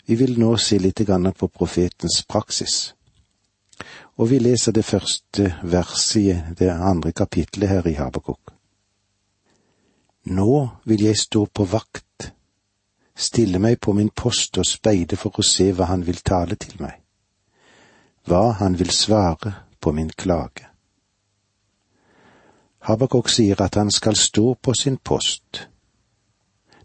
Vi 0.07 0.15
vil 0.15 0.39
nå 0.41 0.55
se 0.57 0.79
litt 0.81 1.03
på 1.39 1.49
profetens 1.49 2.23
praksis. 2.25 2.95
Og 4.17 4.31
vi 4.31 4.39
leser 4.39 4.73
det 4.73 4.85
første 4.85 5.51
verset 5.63 6.23
i 6.23 6.55
det 6.59 6.71
andre 6.71 7.13
kapitlet 7.13 7.69
her 7.69 7.87
i 7.87 7.99
Habakuk. 8.01 8.55
Nå 10.25 10.69
vil 10.85 11.05
jeg 11.05 11.17
stå 11.17 11.45
på 11.47 11.65
vakt, 11.65 12.33
stille 13.15 13.59
meg 13.59 13.79
på 13.81 13.93
min 13.93 14.11
post 14.11 14.59
og 14.59 14.67
speide 14.67 15.17
for 15.17 15.37
å 15.37 15.45
se 15.45 15.69
hva 15.73 15.93
han 15.93 16.07
vil 16.07 16.25
tale 16.25 16.57
til 16.57 16.81
meg, 16.81 16.97
hva 18.25 18.53
han 18.59 18.79
vil 18.79 18.91
svare 18.91 19.53
på 19.81 19.93
min 19.93 20.11
klage. 20.11 20.78
Habakuk 22.81 23.29
sier 23.29 23.61
at 23.63 23.75
han 23.75 23.91
skal 23.91 24.17
stå 24.17 24.55
på 24.55 24.75
sin 24.75 24.97
post. 24.97 25.69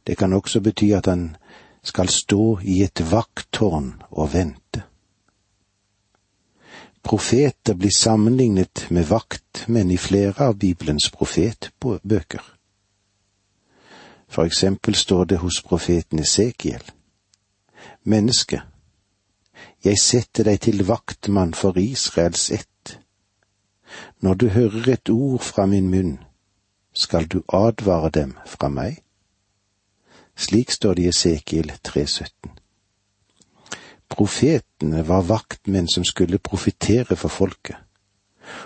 Det 0.08 0.18
kan 0.18 0.34
også 0.34 0.62
bety 0.62 0.92
at 0.92 1.06
han 1.06 1.36
skal 1.84 2.10
stå 2.10 2.60
i 2.64 2.82
et 2.84 3.12
vakttårn 3.12 3.94
og 4.12 4.34
vente. 4.34 4.84
Profeter 7.04 7.76
blir 7.76 7.92
sammenlignet 7.92 8.88
med 8.90 9.06
vaktmenn 9.06 9.92
i 9.92 9.98
flere 9.98 10.48
av 10.48 10.56
Bibelens 10.56 11.10
profetbøker. 11.12 12.44
For 14.28 14.48
eksempel 14.48 14.96
står 14.96 15.26
det 15.26 15.38
hos 15.38 15.62
profeten 15.62 16.20
Esekiel. 16.20 16.84
Menneske, 18.04 18.62
jeg 19.84 20.00
setter 20.00 20.48
deg 20.48 20.62
til 20.64 20.88
vaktmann 20.88 21.54
for 21.54 21.78
Israels 21.78 22.50
ett. 22.52 22.73
Når 24.20 24.34
du 24.34 24.48
hører 24.48 24.94
et 24.94 25.10
ord 25.10 25.40
fra 25.40 25.66
min 25.66 25.90
munn, 25.90 26.20
skal 26.94 27.26
du 27.26 27.42
advare 27.50 28.10
dem 28.10 28.34
fra 28.46 28.70
meg? 28.70 29.00
Slik 30.36 30.72
står 30.72 30.94
det 30.94 31.04
i 31.04 31.08
Esekiel 31.08 31.72
3,17. 31.88 32.54
Profetene 34.10 35.08
var 35.08 35.26
vaktmenn 35.26 35.88
som 35.88 36.04
skulle 36.06 36.38
profitere 36.38 37.16
for 37.16 37.30
folket, 37.30 37.78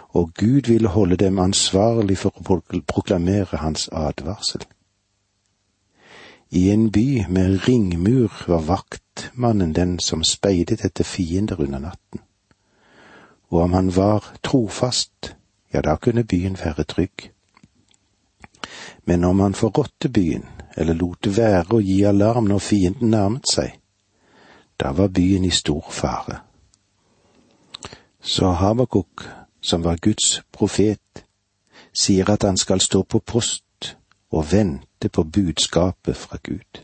og 0.10 0.34
Gud 0.34 0.68
ville 0.68 0.92
holde 0.92 1.16
dem 1.16 1.40
ansvarlig 1.40 2.18
for 2.18 2.36
å 2.36 2.60
proklamere 2.82 3.62
hans 3.62 3.88
advarsel. 3.92 4.66
I 6.50 6.70
en 6.72 6.92
by 6.92 7.26
med 7.30 7.68
ringmur 7.68 8.32
var 8.48 8.64
vaktmannen 8.68 9.74
den 9.76 10.00
som 10.00 10.24
speidet 10.24 10.86
etter 10.86 11.04
fiender 11.04 11.60
under 11.60 11.80
natten. 11.80 12.27
Og 13.50 13.62
om 13.62 13.74
han 13.74 13.96
var 13.96 14.26
trofast, 14.44 15.36
ja, 15.74 15.82
da 15.82 15.96
kunne 15.96 16.24
byen 16.24 16.58
være 16.60 16.84
trygg. 16.84 17.32
Men 19.06 19.24
om 19.24 19.40
han 19.40 19.54
forrådte 19.54 20.10
byen, 20.10 20.46
eller 20.78 20.94
lot 20.94 21.24
det 21.24 21.38
være 21.38 21.78
å 21.78 21.82
gi 21.82 22.02
alarm 22.06 22.50
når 22.50 22.60
fienden 22.60 23.12
nærmet 23.12 23.48
seg, 23.50 23.80
da 24.80 24.92
var 24.92 25.08
byen 25.08 25.46
i 25.48 25.52
stor 25.52 25.88
fare. 25.92 26.42
Så 28.22 28.52
Habakuk, 28.52 29.24
som 29.62 29.84
var 29.84 29.98
Guds 30.02 30.42
profet, 30.52 31.24
sier 31.94 32.30
at 32.30 32.44
han 32.44 32.58
skal 32.58 32.82
stå 32.84 33.04
på 33.04 33.20
post 33.20 33.96
og 34.30 34.52
vente 34.52 35.10
på 35.10 35.24
budskapet 35.24 36.18
fra 36.18 36.38
Gud. 36.44 36.84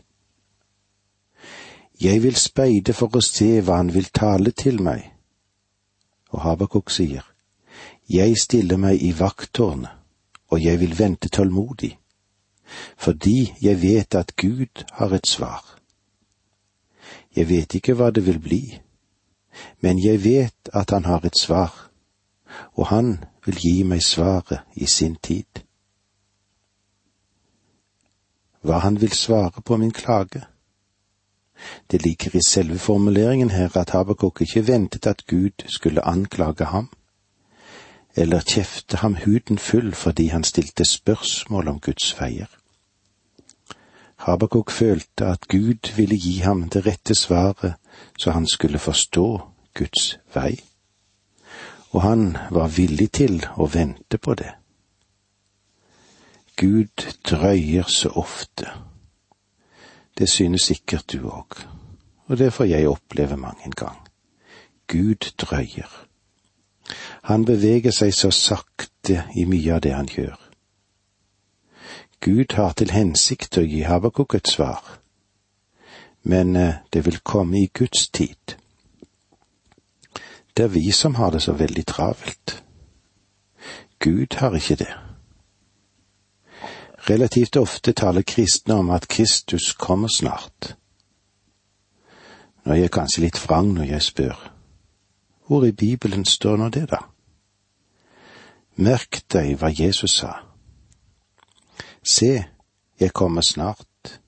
Jeg 2.00 2.22
vil 2.22 2.36
speide 2.36 2.92
for 2.92 3.14
å 3.14 3.22
se 3.22 3.60
hva 3.60 3.78
han 3.78 3.92
vil 3.94 4.08
tale 4.10 4.50
til 4.50 4.82
meg. 4.82 5.13
Og 6.34 6.42
Habakuk 6.42 6.90
sier, 6.90 7.22
Jeg 8.10 8.36
stiller 8.38 8.76
meg 8.76 9.02
i 9.02 9.14
vakttårnet, 9.18 9.90
og 10.50 10.60
jeg 10.62 10.80
vil 10.80 10.98
vente 10.98 11.28
tålmodig 11.28 11.94
fordi 12.96 13.54
jeg 13.62 13.82
vet 13.82 14.14
at 14.14 14.36
Gud 14.36 14.84
har 14.92 15.12
et 15.14 15.26
svar. 15.26 15.78
Jeg 17.36 17.48
vet 17.48 17.74
ikke 17.74 17.94
hva 17.94 18.10
det 18.10 18.26
vil 18.26 18.38
bli, 18.40 18.80
men 19.80 20.00
jeg 20.04 20.24
vet 20.24 20.70
at 20.72 20.90
han 20.90 21.04
har 21.04 21.26
et 21.26 21.38
svar, 21.38 21.90
og 22.72 22.86
han 22.86 23.24
vil 23.46 23.58
gi 23.60 23.82
meg 23.82 24.02
svaret 24.02 24.64
i 24.74 24.86
sin 24.86 25.16
tid. 25.16 25.62
Hva 28.64 28.80
han 28.80 29.00
vil 29.00 29.12
svare 29.12 29.60
på 29.60 29.76
min 29.76 29.92
klage? 29.92 30.46
Det 31.90 32.02
ligger 32.02 32.36
i 32.36 32.40
selve 32.46 32.78
formuleringen 32.78 33.50
her 33.50 33.76
at 33.76 33.90
Habakuk 33.90 34.40
ikke 34.40 34.66
ventet 34.66 35.06
at 35.06 35.26
Gud 35.26 35.66
skulle 35.66 36.04
anklage 36.04 36.64
ham 36.64 36.90
eller 38.16 38.40
kjefte 38.40 38.96
ham 38.96 39.16
huden 39.24 39.58
full 39.58 39.94
fordi 39.94 40.26
han 40.26 40.44
stilte 40.44 40.84
spørsmål 40.84 41.68
om 41.68 41.80
Guds 41.80 42.20
veier. 42.20 42.50
Habakuk 44.16 44.70
følte 44.70 45.26
at 45.26 45.48
Gud 45.48 45.96
ville 45.96 46.16
gi 46.16 46.38
ham 46.38 46.68
det 46.68 46.86
rette 46.86 47.14
svaret 47.14 47.74
så 48.18 48.30
han 48.30 48.46
skulle 48.46 48.78
forstå 48.78 49.40
Guds 49.74 50.18
vei, 50.34 50.60
og 51.90 52.02
han 52.02 52.36
var 52.50 52.68
villig 52.68 53.10
til 53.12 53.40
å 53.56 53.66
vente 53.66 54.18
på 54.18 54.34
det. 54.38 54.52
Gud 56.56 57.06
drøyer 57.26 57.90
så 57.90 58.08
ofte. 58.08 58.70
Det 60.18 60.28
synes 60.28 60.62
sikkert 60.62 61.12
du 61.12 61.28
òg, 61.28 61.58
og 62.26 62.38
det 62.38 62.52
får 62.52 62.64
jeg 62.64 62.88
oppleve 62.88 63.36
mang 63.36 63.58
en 63.64 63.72
gang. 63.74 63.98
Gud 64.86 65.32
drøyer. 65.38 66.06
Han 67.22 67.44
beveger 67.44 67.90
seg 67.90 68.14
så 68.14 68.30
sakte 68.30 69.24
i 69.34 69.44
mye 69.48 69.74
av 69.74 69.80
det 69.80 69.94
han 69.94 70.08
gjør. 70.08 70.36
Gud 72.20 72.54
har 72.56 72.72
til 72.72 72.92
hensikt 72.92 73.58
å 73.58 73.64
gi 73.64 73.82
Habakuk 73.84 74.34
et 74.34 74.48
svar, 74.48 74.80
men 76.22 76.56
eh, 76.56 76.78
det 76.92 77.04
vil 77.04 77.18
komme 77.20 77.58
i 77.60 77.70
Guds 77.72 78.08
tid. 78.08 78.56
Det 80.56 80.64
er 80.64 80.72
vi 80.72 80.90
som 80.92 81.14
har 81.14 81.30
det 81.34 81.42
så 81.42 81.52
veldig 81.52 81.86
travelt. 81.86 82.62
Gud 83.98 84.38
har 84.38 84.54
ikke 84.54 84.78
det. 84.84 84.92
Relativt 87.10 87.56
ofte 87.56 87.92
taler 87.92 88.22
kristne 88.22 88.74
om 88.74 88.90
at 88.90 89.08
Kristus 89.08 89.72
kommer 89.72 90.08
snart. 90.08 90.76
Nå 92.64 92.72
er 92.72 92.86
jeg 92.86 92.92
kanskje 92.96 93.26
litt 93.26 93.40
vrang 93.44 93.74
når 93.76 93.90
jeg 93.90 94.02
spør, 94.02 94.38
hvor 95.46 95.66
i 95.68 95.72
Bibelen 95.72 96.24
står 96.24 96.56
nå 96.56 96.70
det, 96.72 96.86
da? 96.88 97.02
Merk 98.80 99.20
deg 99.32 99.58
hva 99.60 99.68
Jesus 99.68 100.16
sa. 100.22 100.32
Se, 102.00 102.44
jeg 103.00 103.12
kommer 103.12 103.44
snart, 103.44 104.20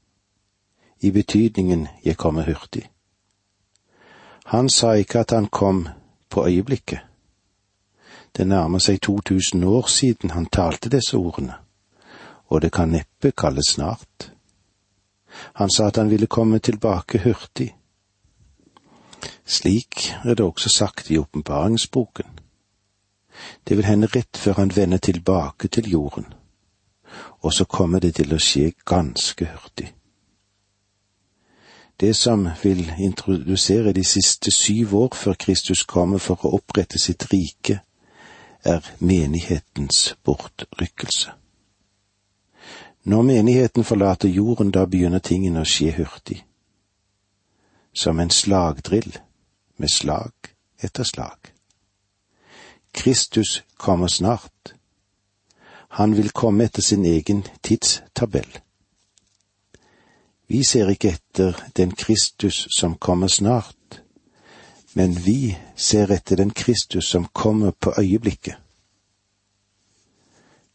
i 1.01 1.11
betydningen 1.11 1.89
jeg 2.05 2.17
kommer 2.17 2.45
hurtig. 2.45 2.91
Han 4.47 4.69
sa 4.69 4.93
ikke 4.93 5.25
at 5.25 5.31
han 5.31 5.49
kom 5.49 5.89
på 6.29 6.47
øyeblikket. 6.47 7.01
Det 8.37 8.47
nærmer 8.47 8.79
seg 8.79 9.01
2000 9.01 9.65
år 9.65 9.89
siden 9.89 10.31
han 10.31 10.47
talte 10.47 10.93
disse 10.93 11.17
ordene, 11.17 11.55
og 12.49 12.63
det 12.63 12.73
kan 12.73 12.89
neppe 12.89 13.33
kalles 13.33 13.75
snart. 13.75 14.33
Han 15.59 15.71
sa 15.71 15.87
at 15.87 15.97
han 15.97 16.11
ville 16.11 16.27
komme 16.27 16.59
tilbake 16.59 17.19
hurtig. 17.19 17.77
Slik 19.45 20.13
er 20.25 20.35
det 20.35 20.45
også 20.45 20.69
sagt 20.69 21.11
i 21.11 21.19
åpenbaringsboken. 21.19 22.27
Det 23.69 23.77
vil 23.77 23.85
hende 23.85 24.07
rett 24.07 24.37
før 24.37 24.53
han 24.53 24.77
vender 24.77 24.99
tilbake 24.99 25.69
til 25.69 25.91
jorden, 25.91 26.27
og 27.41 27.53
så 27.53 27.65
kommer 27.65 27.99
det 27.99 28.15
til 28.15 28.35
å 28.35 28.41
skje 28.41 28.73
ganske 28.85 29.45
hurtig. 29.45 29.93
Det 32.01 32.17
som 32.17 32.49
vil 32.63 32.93
introdusere 32.99 33.93
de 33.93 34.05
siste 34.05 34.51
syv 34.51 34.95
år 34.95 35.15
før 35.15 35.35
Kristus 35.35 35.85
kommer 35.85 36.19
for 36.19 36.45
å 36.45 36.53
opprette 36.59 36.99
sitt 36.99 37.33
rike, 37.33 37.81
er 38.65 38.81
menighetens 39.01 40.17
bortrykkelse. 40.25 41.33
Når 43.07 43.23
menigheten 43.23 43.85
forlater 43.85 44.29
jorden, 44.29 44.71
da 44.75 44.83
begynner 44.91 45.23
tingene 45.23 45.63
å 45.63 45.69
skje 45.69 45.93
hurtig. 45.95 46.41
Som 47.95 48.19
en 48.19 48.33
slagdrill 48.35 49.13
med 49.79 49.93
slag 49.95 50.51
etter 50.83 51.07
slag. 51.07 51.53
Kristus 52.91 53.63
kommer 53.77 54.11
snart. 54.11 54.75
Han 56.01 56.17
vil 56.17 56.35
komme 56.35 56.67
etter 56.67 56.83
sin 56.83 57.07
egen 57.07 57.45
tidstabell. 57.63 58.59
Vi 60.51 60.65
ser 60.65 60.91
ikke 60.91 61.15
etter 61.15 61.63
den 61.79 61.95
Kristus 61.95 62.67
som 62.75 62.99
kommer 62.99 63.31
snart, 63.31 64.03
men 64.99 65.15
vi 65.15 65.57
ser 65.77 66.11
etter 66.11 66.43
den 66.43 66.51
Kristus 66.51 67.07
som 67.15 67.31
kommer 67.33 67.71
på 67.71 67.95
øyeblikket. 67.99 68.66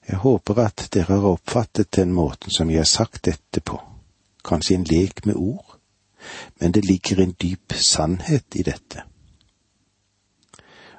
Jeg 0.08 0.18
håper 0.18 0.60
at 0.60 0.90
dere 0.94 1.20
har 1.20 1.28
oppfattet 1.28 1.96
den 1.96 2.14
måten 2.14 2.52
som 2.52 2.70
jeg 2.70 2.80
har 2.80 2.90
sagt 2.90 3.26
dette 3.26 3.62
på, 3.62 3.78
kanskje 4.46 4.76
en 4.76 4.88
lek 4.90 5.26
med 5.26 5.36
ord, 5.36 5.78
men 6.60 6.72
det 6.72 6.86
ligger 6.86 7.22
en 7.22 7.36
dyp 7.42 7.74
sannhet 7.74 8.56
i 8.56 8.64
dette. 8.64 9.04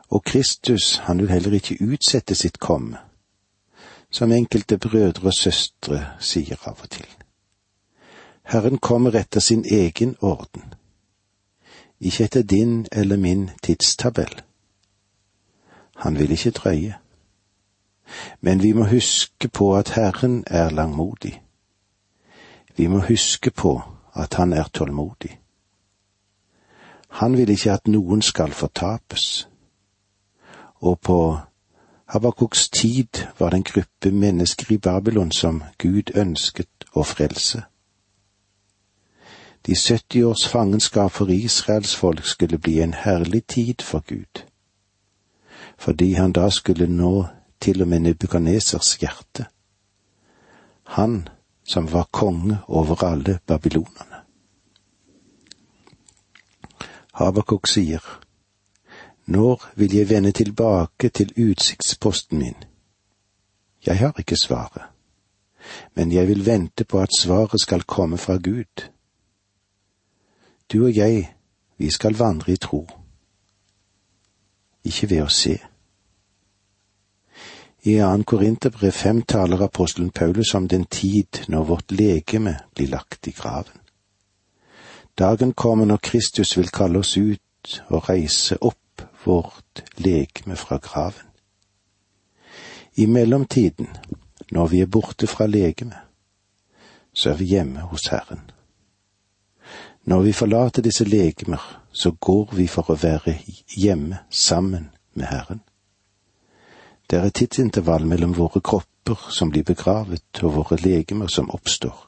Og 0.09 0.25
Kristus, 0.25 0.97
han 0.97 1.19
vil 1.19 1.31
heller 1.31 1.53
ikke 1.53 1.81
utsette 1.81 2.35
sitt 2.35 2.59
komme, 2.59 2.99
som 4.11 4.33
enkelte 4.33 4.79
brødre 4.79 5.27
og 5.27 5.35
søstre 5.35 6.05
sier 6.21 6.61
av 6.69 6.83
og 6.83 6.91
til. 6.91 7.09
Herren 8.43 8.79
kommer 8.79 9.17
etter 9.17 9.41
sin 9.41 9.65
egen 9.65 10.17
orden, 10.21 10.75
ikke 12.01 12.25
etter 12.25 12.43
din 12.43 12.87
eller 12.93 13.17
min 13.17 13.51
tidstabell. 13.62 14.43
Han 15.97 16.19
vil 16.19 16.31
ikke 16.31 16.51
drøye. 16.51 17.02
Men 18.40 18.62
vi 18.62 18.72
må 18.72 18.85
huske 18.85 19.48
på 19.48 19.77
at 19.77 19.90
Herren 19.90 20.44
er 20.46 20.70
langmodig. 20.70 21.42
Vi 22.77 22.87
må 22.87 22.98
huske 22.98 23.51
på 23.51 23.83
at 24.14 24.35
han 24.35 24.53
er 24.53 24.64
tålmodig. 24.72 25.40
Han 27.09 27.37
vil 27.37 27.51
ikke 27.51 27.72
at 27.72 27.88
noen 27.88 28.22
skal 28.22 28.53
fortapes. 28.53 29.48
Og 30.81 31.01
på 31.01 31.38
Habakuks 32.07 32.68
tid 32.68 33.27
var 33.38 33.51
det 33.51 33.57
en 33.57 33.62
gruppe 33.62 34.11
mennesker 34.11 34.72
i 34.72 34.79
Babylon 34.79 35.33
som 35.33 35.62
Gud 35.79 36.16
ønsket 36.16 36.85
å 36.92 37.05
frelse. 37.05 37.62
De 39.66 39.75
70 39.75 40.25
års 40.25 40.48
fangenskap 40.48 41.12
for 41.12 41.31
Israels 41.31 41.94
folk 41.96 42.27
skulle 42.27 42.59
bli 42.59 42.81
en 42.81 42.94
herlig 42.94 43.46
tid 43.46 43.83
for 43.83 44.05
Gud, 44.09 44.42
fordi 45.79 46.12
han 46.12 46.33
da 46.33 46.51
skulle 46.51 46.87
nå 46.87 47.27
til 47.62 47.83
og 47.83 47.88
med 47.88 48.01
Nebukadnesers 48.01 48.96
hjerte. 49.01 49.46
Han 50.85 51.29
som 51.64 51.92
var 51.92 52.09
konge 52.11 52.59
over 52.66 53.05
alle 53.05 53.38
babylonerne. 53.46 54.22
Habakuk 57.14 57.66
sier, 57.68 58.03
Når 59.27 59.70
vil 59.77 59.94
jeg 59.94 60.09
vende 60.09 60.33
tilbake 60.33 61.09
til 61.09 61.51
utsiktsposten 61.51 62.38
min? 62.38 62.64
Jeg 63.87 63.98
har 63.98 64.14
ikke 64.18 64.37
svaret, 64.37 64.83
men 65.94 66.12
jeg 66.12 66.29
vil 66.29 66.46
vente 66.46 66.85
på 66.85 67.01
at 67.01 67.14
svaret 67.18 67.61
skal 67.61 67.83
komme 67.83 68.18
fra 68.18 68.37
Gud. 68.37 68.90
Du 70.72 70.85
og 70.85 70.96
jeg, 70.96 71.35
vi 71.79 71.90
skal 71.90 72.18
vandre 72.18 72.53
i 72.53 72.57
tro, 72.57 72.88
ikke 74.85 75.11
ved 75.11 75.22
å 75.22 75.29
se. 75.29 75.59
I 77.85 78.01
annen 78.01 78.25
Korinterbrev 78.25 78.92
fem 78.92 79.23
taler 79.23 79.62
apostelen 79.62 80.11
Paulus 80.11 80.55
om 80.55 80.68
den 80.68 80.85
tid 80.85 81.40
når 81.49 81.64
vårt 81.64 81.90
legeme 81.90 82.57
blir 82.75 82.88
lagt 82.88 83.27
i 83.27 83.33
graven. 83.35 83.81
Dagen 85.18 85.53
kommer 85.53 85.85
når 85.85 85.97
Kristus 85.97 86.57
vil 86.57 86.71
kalle 86.71 87.03
oss 87.03 87.16
ut 87.16 87.83
og 87.88 88.09
reise 88.09 88.57
opp 88.61 89.03
vårt 89.25 89.83
legeme 89.97 90.57
fra 90.57 90.79
graven. 90.79 91.27
I 92.95 93.07
mellomtiden, 93.07 93.88
når 94.51 94.66
vi 94.66 94.81
er 94.81 94.87
borte 94.87 95.27
fra 95.27 95.47
legemet, 95.47 95.99
så 97.12 97.31
er 97.31 97.35
vi 97.35 97.51
hjemme 97.51 97.81
hos 97.90 98.07
Herren. 98.14 98.47
Når 100.05 100.23
vi 100.23 100.33
forlater 100.33 100.83
disse 100.83 101.05
legemer, 101.05 101.83
så 101.92 102.11
går 102.11 102.55
vi 102.55 102.66
for 102.66 102.90
å 102.90 102.99
være 103.03 103.38
hjemme 103.75 104.23
sammen 104.31 104.90
med 105.14 105.27
Herren. 105.27 105.66
Det 107.12 107.18
er 107.18 107.27
et 107.29 107.35
tidsintervall 107.35 108.07
mellom 108.09 108.31
våre 108.33 108.62
kropper 108.64 109.27
som 109.37 109.51
blir 109.53 109.66
begravet 109.68 110.38
og 110.40 110.55
våre 110.55 110.79
legemer 110.81 111.29
som 111.29 111.51
oppstår. 111.53 111.98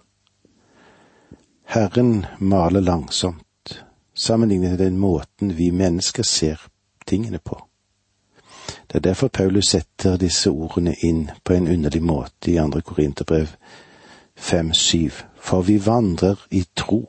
Herren 1.74 2.24
maler 2.40 2.80
langsomt, 2.80 3.84
sammenlignet 4.14 4.78
den 4.78 4.96
måten 4.96 5.50
vi 5.58 5.68
mennesker 5.70 6.24
ser 6.24 6.62
tingene 7.06 7.38
på. 7.38 7.58
Det 8.88 8.96
er 8.96 9.04
derfor 9.10 9.28
Paulus 9.28 9.74
setter 9.74 10.16
disse 10.16 10.48
ordene 10.50 10.96
inn 11.02 11.28
på 11.44 11.52
en 11.52 11.68
underlig 11.68 12.02
måte 12.02 12.54
i 12.54 12.56
andre 12.56 12.80
Korinterbrev 12.80 13.52
fem 14.36 14.72
syv, 14.72 15.20
for 15.36 15.68
vi 15.68 15.76
vandrer 15.84 16.40
i 16.50 16.64
tro, 16.76 17.04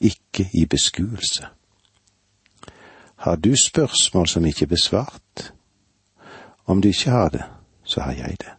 ikke 0.00 0.48
i 0.54 0.64
beskuelse. 0.64 1.44
Har 3.16 3.36
du 3.36 3.52
spørsmål 3.56 4.28
som 4.28 4.46
ikke 4.46 4.64
er 4.64 4.74
besvart? 4.78 5.52
Om 6.68 6.80
du 6.80 6.88
ikke 6.88 7.10
har 7.10 7.28
det, 7.28 7.44
så 7.84 8.00
har 8.00 8.12
jeg 8.12 8.36
det. 8.40 8.52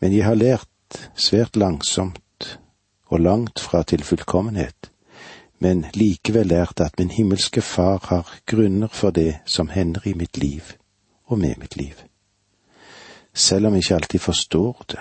Men 0.00 0.12
jeg 0.12 0.24
har 0.24 0.34
lært 0.34 1.08
svært 1.14 1.56
langsomt 1.56 2.58
og 3.06 3.20
langt 3.20 3.60
fra 3.60 3.82
til 3.82 4.04
fullkommenhet, 4.04 4.90
men 5.58 5.86
likevel 5.94 6.46
lært 6.52 6.80
at 6.80 6.98
min 6.98 7.10
himmelske 7.10 7.62
Far 7.62 8.04
har 8.08 8.34
grunner 8.46 8.92
for 8.92 9.10
det 9.10 9.38
som 9.46 9.68
hender 9.68 10.04
i 10.04 10.12
mitt 10.12 10.36
liv 10.36 10.62
og 11.24 11.38
med 11.38 11.54
mitt 11.58 11.76
liv. 11.76 11.94
Selv 13.34 13.66
om 13.66 13.72
jeg 13.72 13.84
ikke 13.84 13.94
alltid 13.94 14.20
forstår 14.20 14.84
det, 14.90 15.00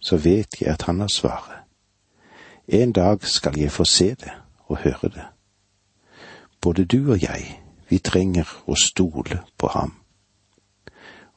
så 0.00 0.16
vet 0.16 0.60
jeg 0.60 0.68
at 0.68 0.82
han 0.82 1.00
har 1.00 1.08
svaret. 1.08 1.64
En 2.68 2.92
dag 2.92 3.24
skal 3.24 3.58
jeg 3.60 3.72
få 3.72 3.84
se 3.84 4.08
det 4.14 4.32
og 4.66 4.76
høre 4.76 5.08
det. 5.08 5.24
Både 6.60 6.84
du 6.84 7.12
og 7.12 7.22
jeg, 7.22 7.60
vi 7.88 7.98
trenger 7.98 8.48
å 8.66 8.76
stole 8.76 9.40
på 9.58 9.68
ham. 9.68 10.03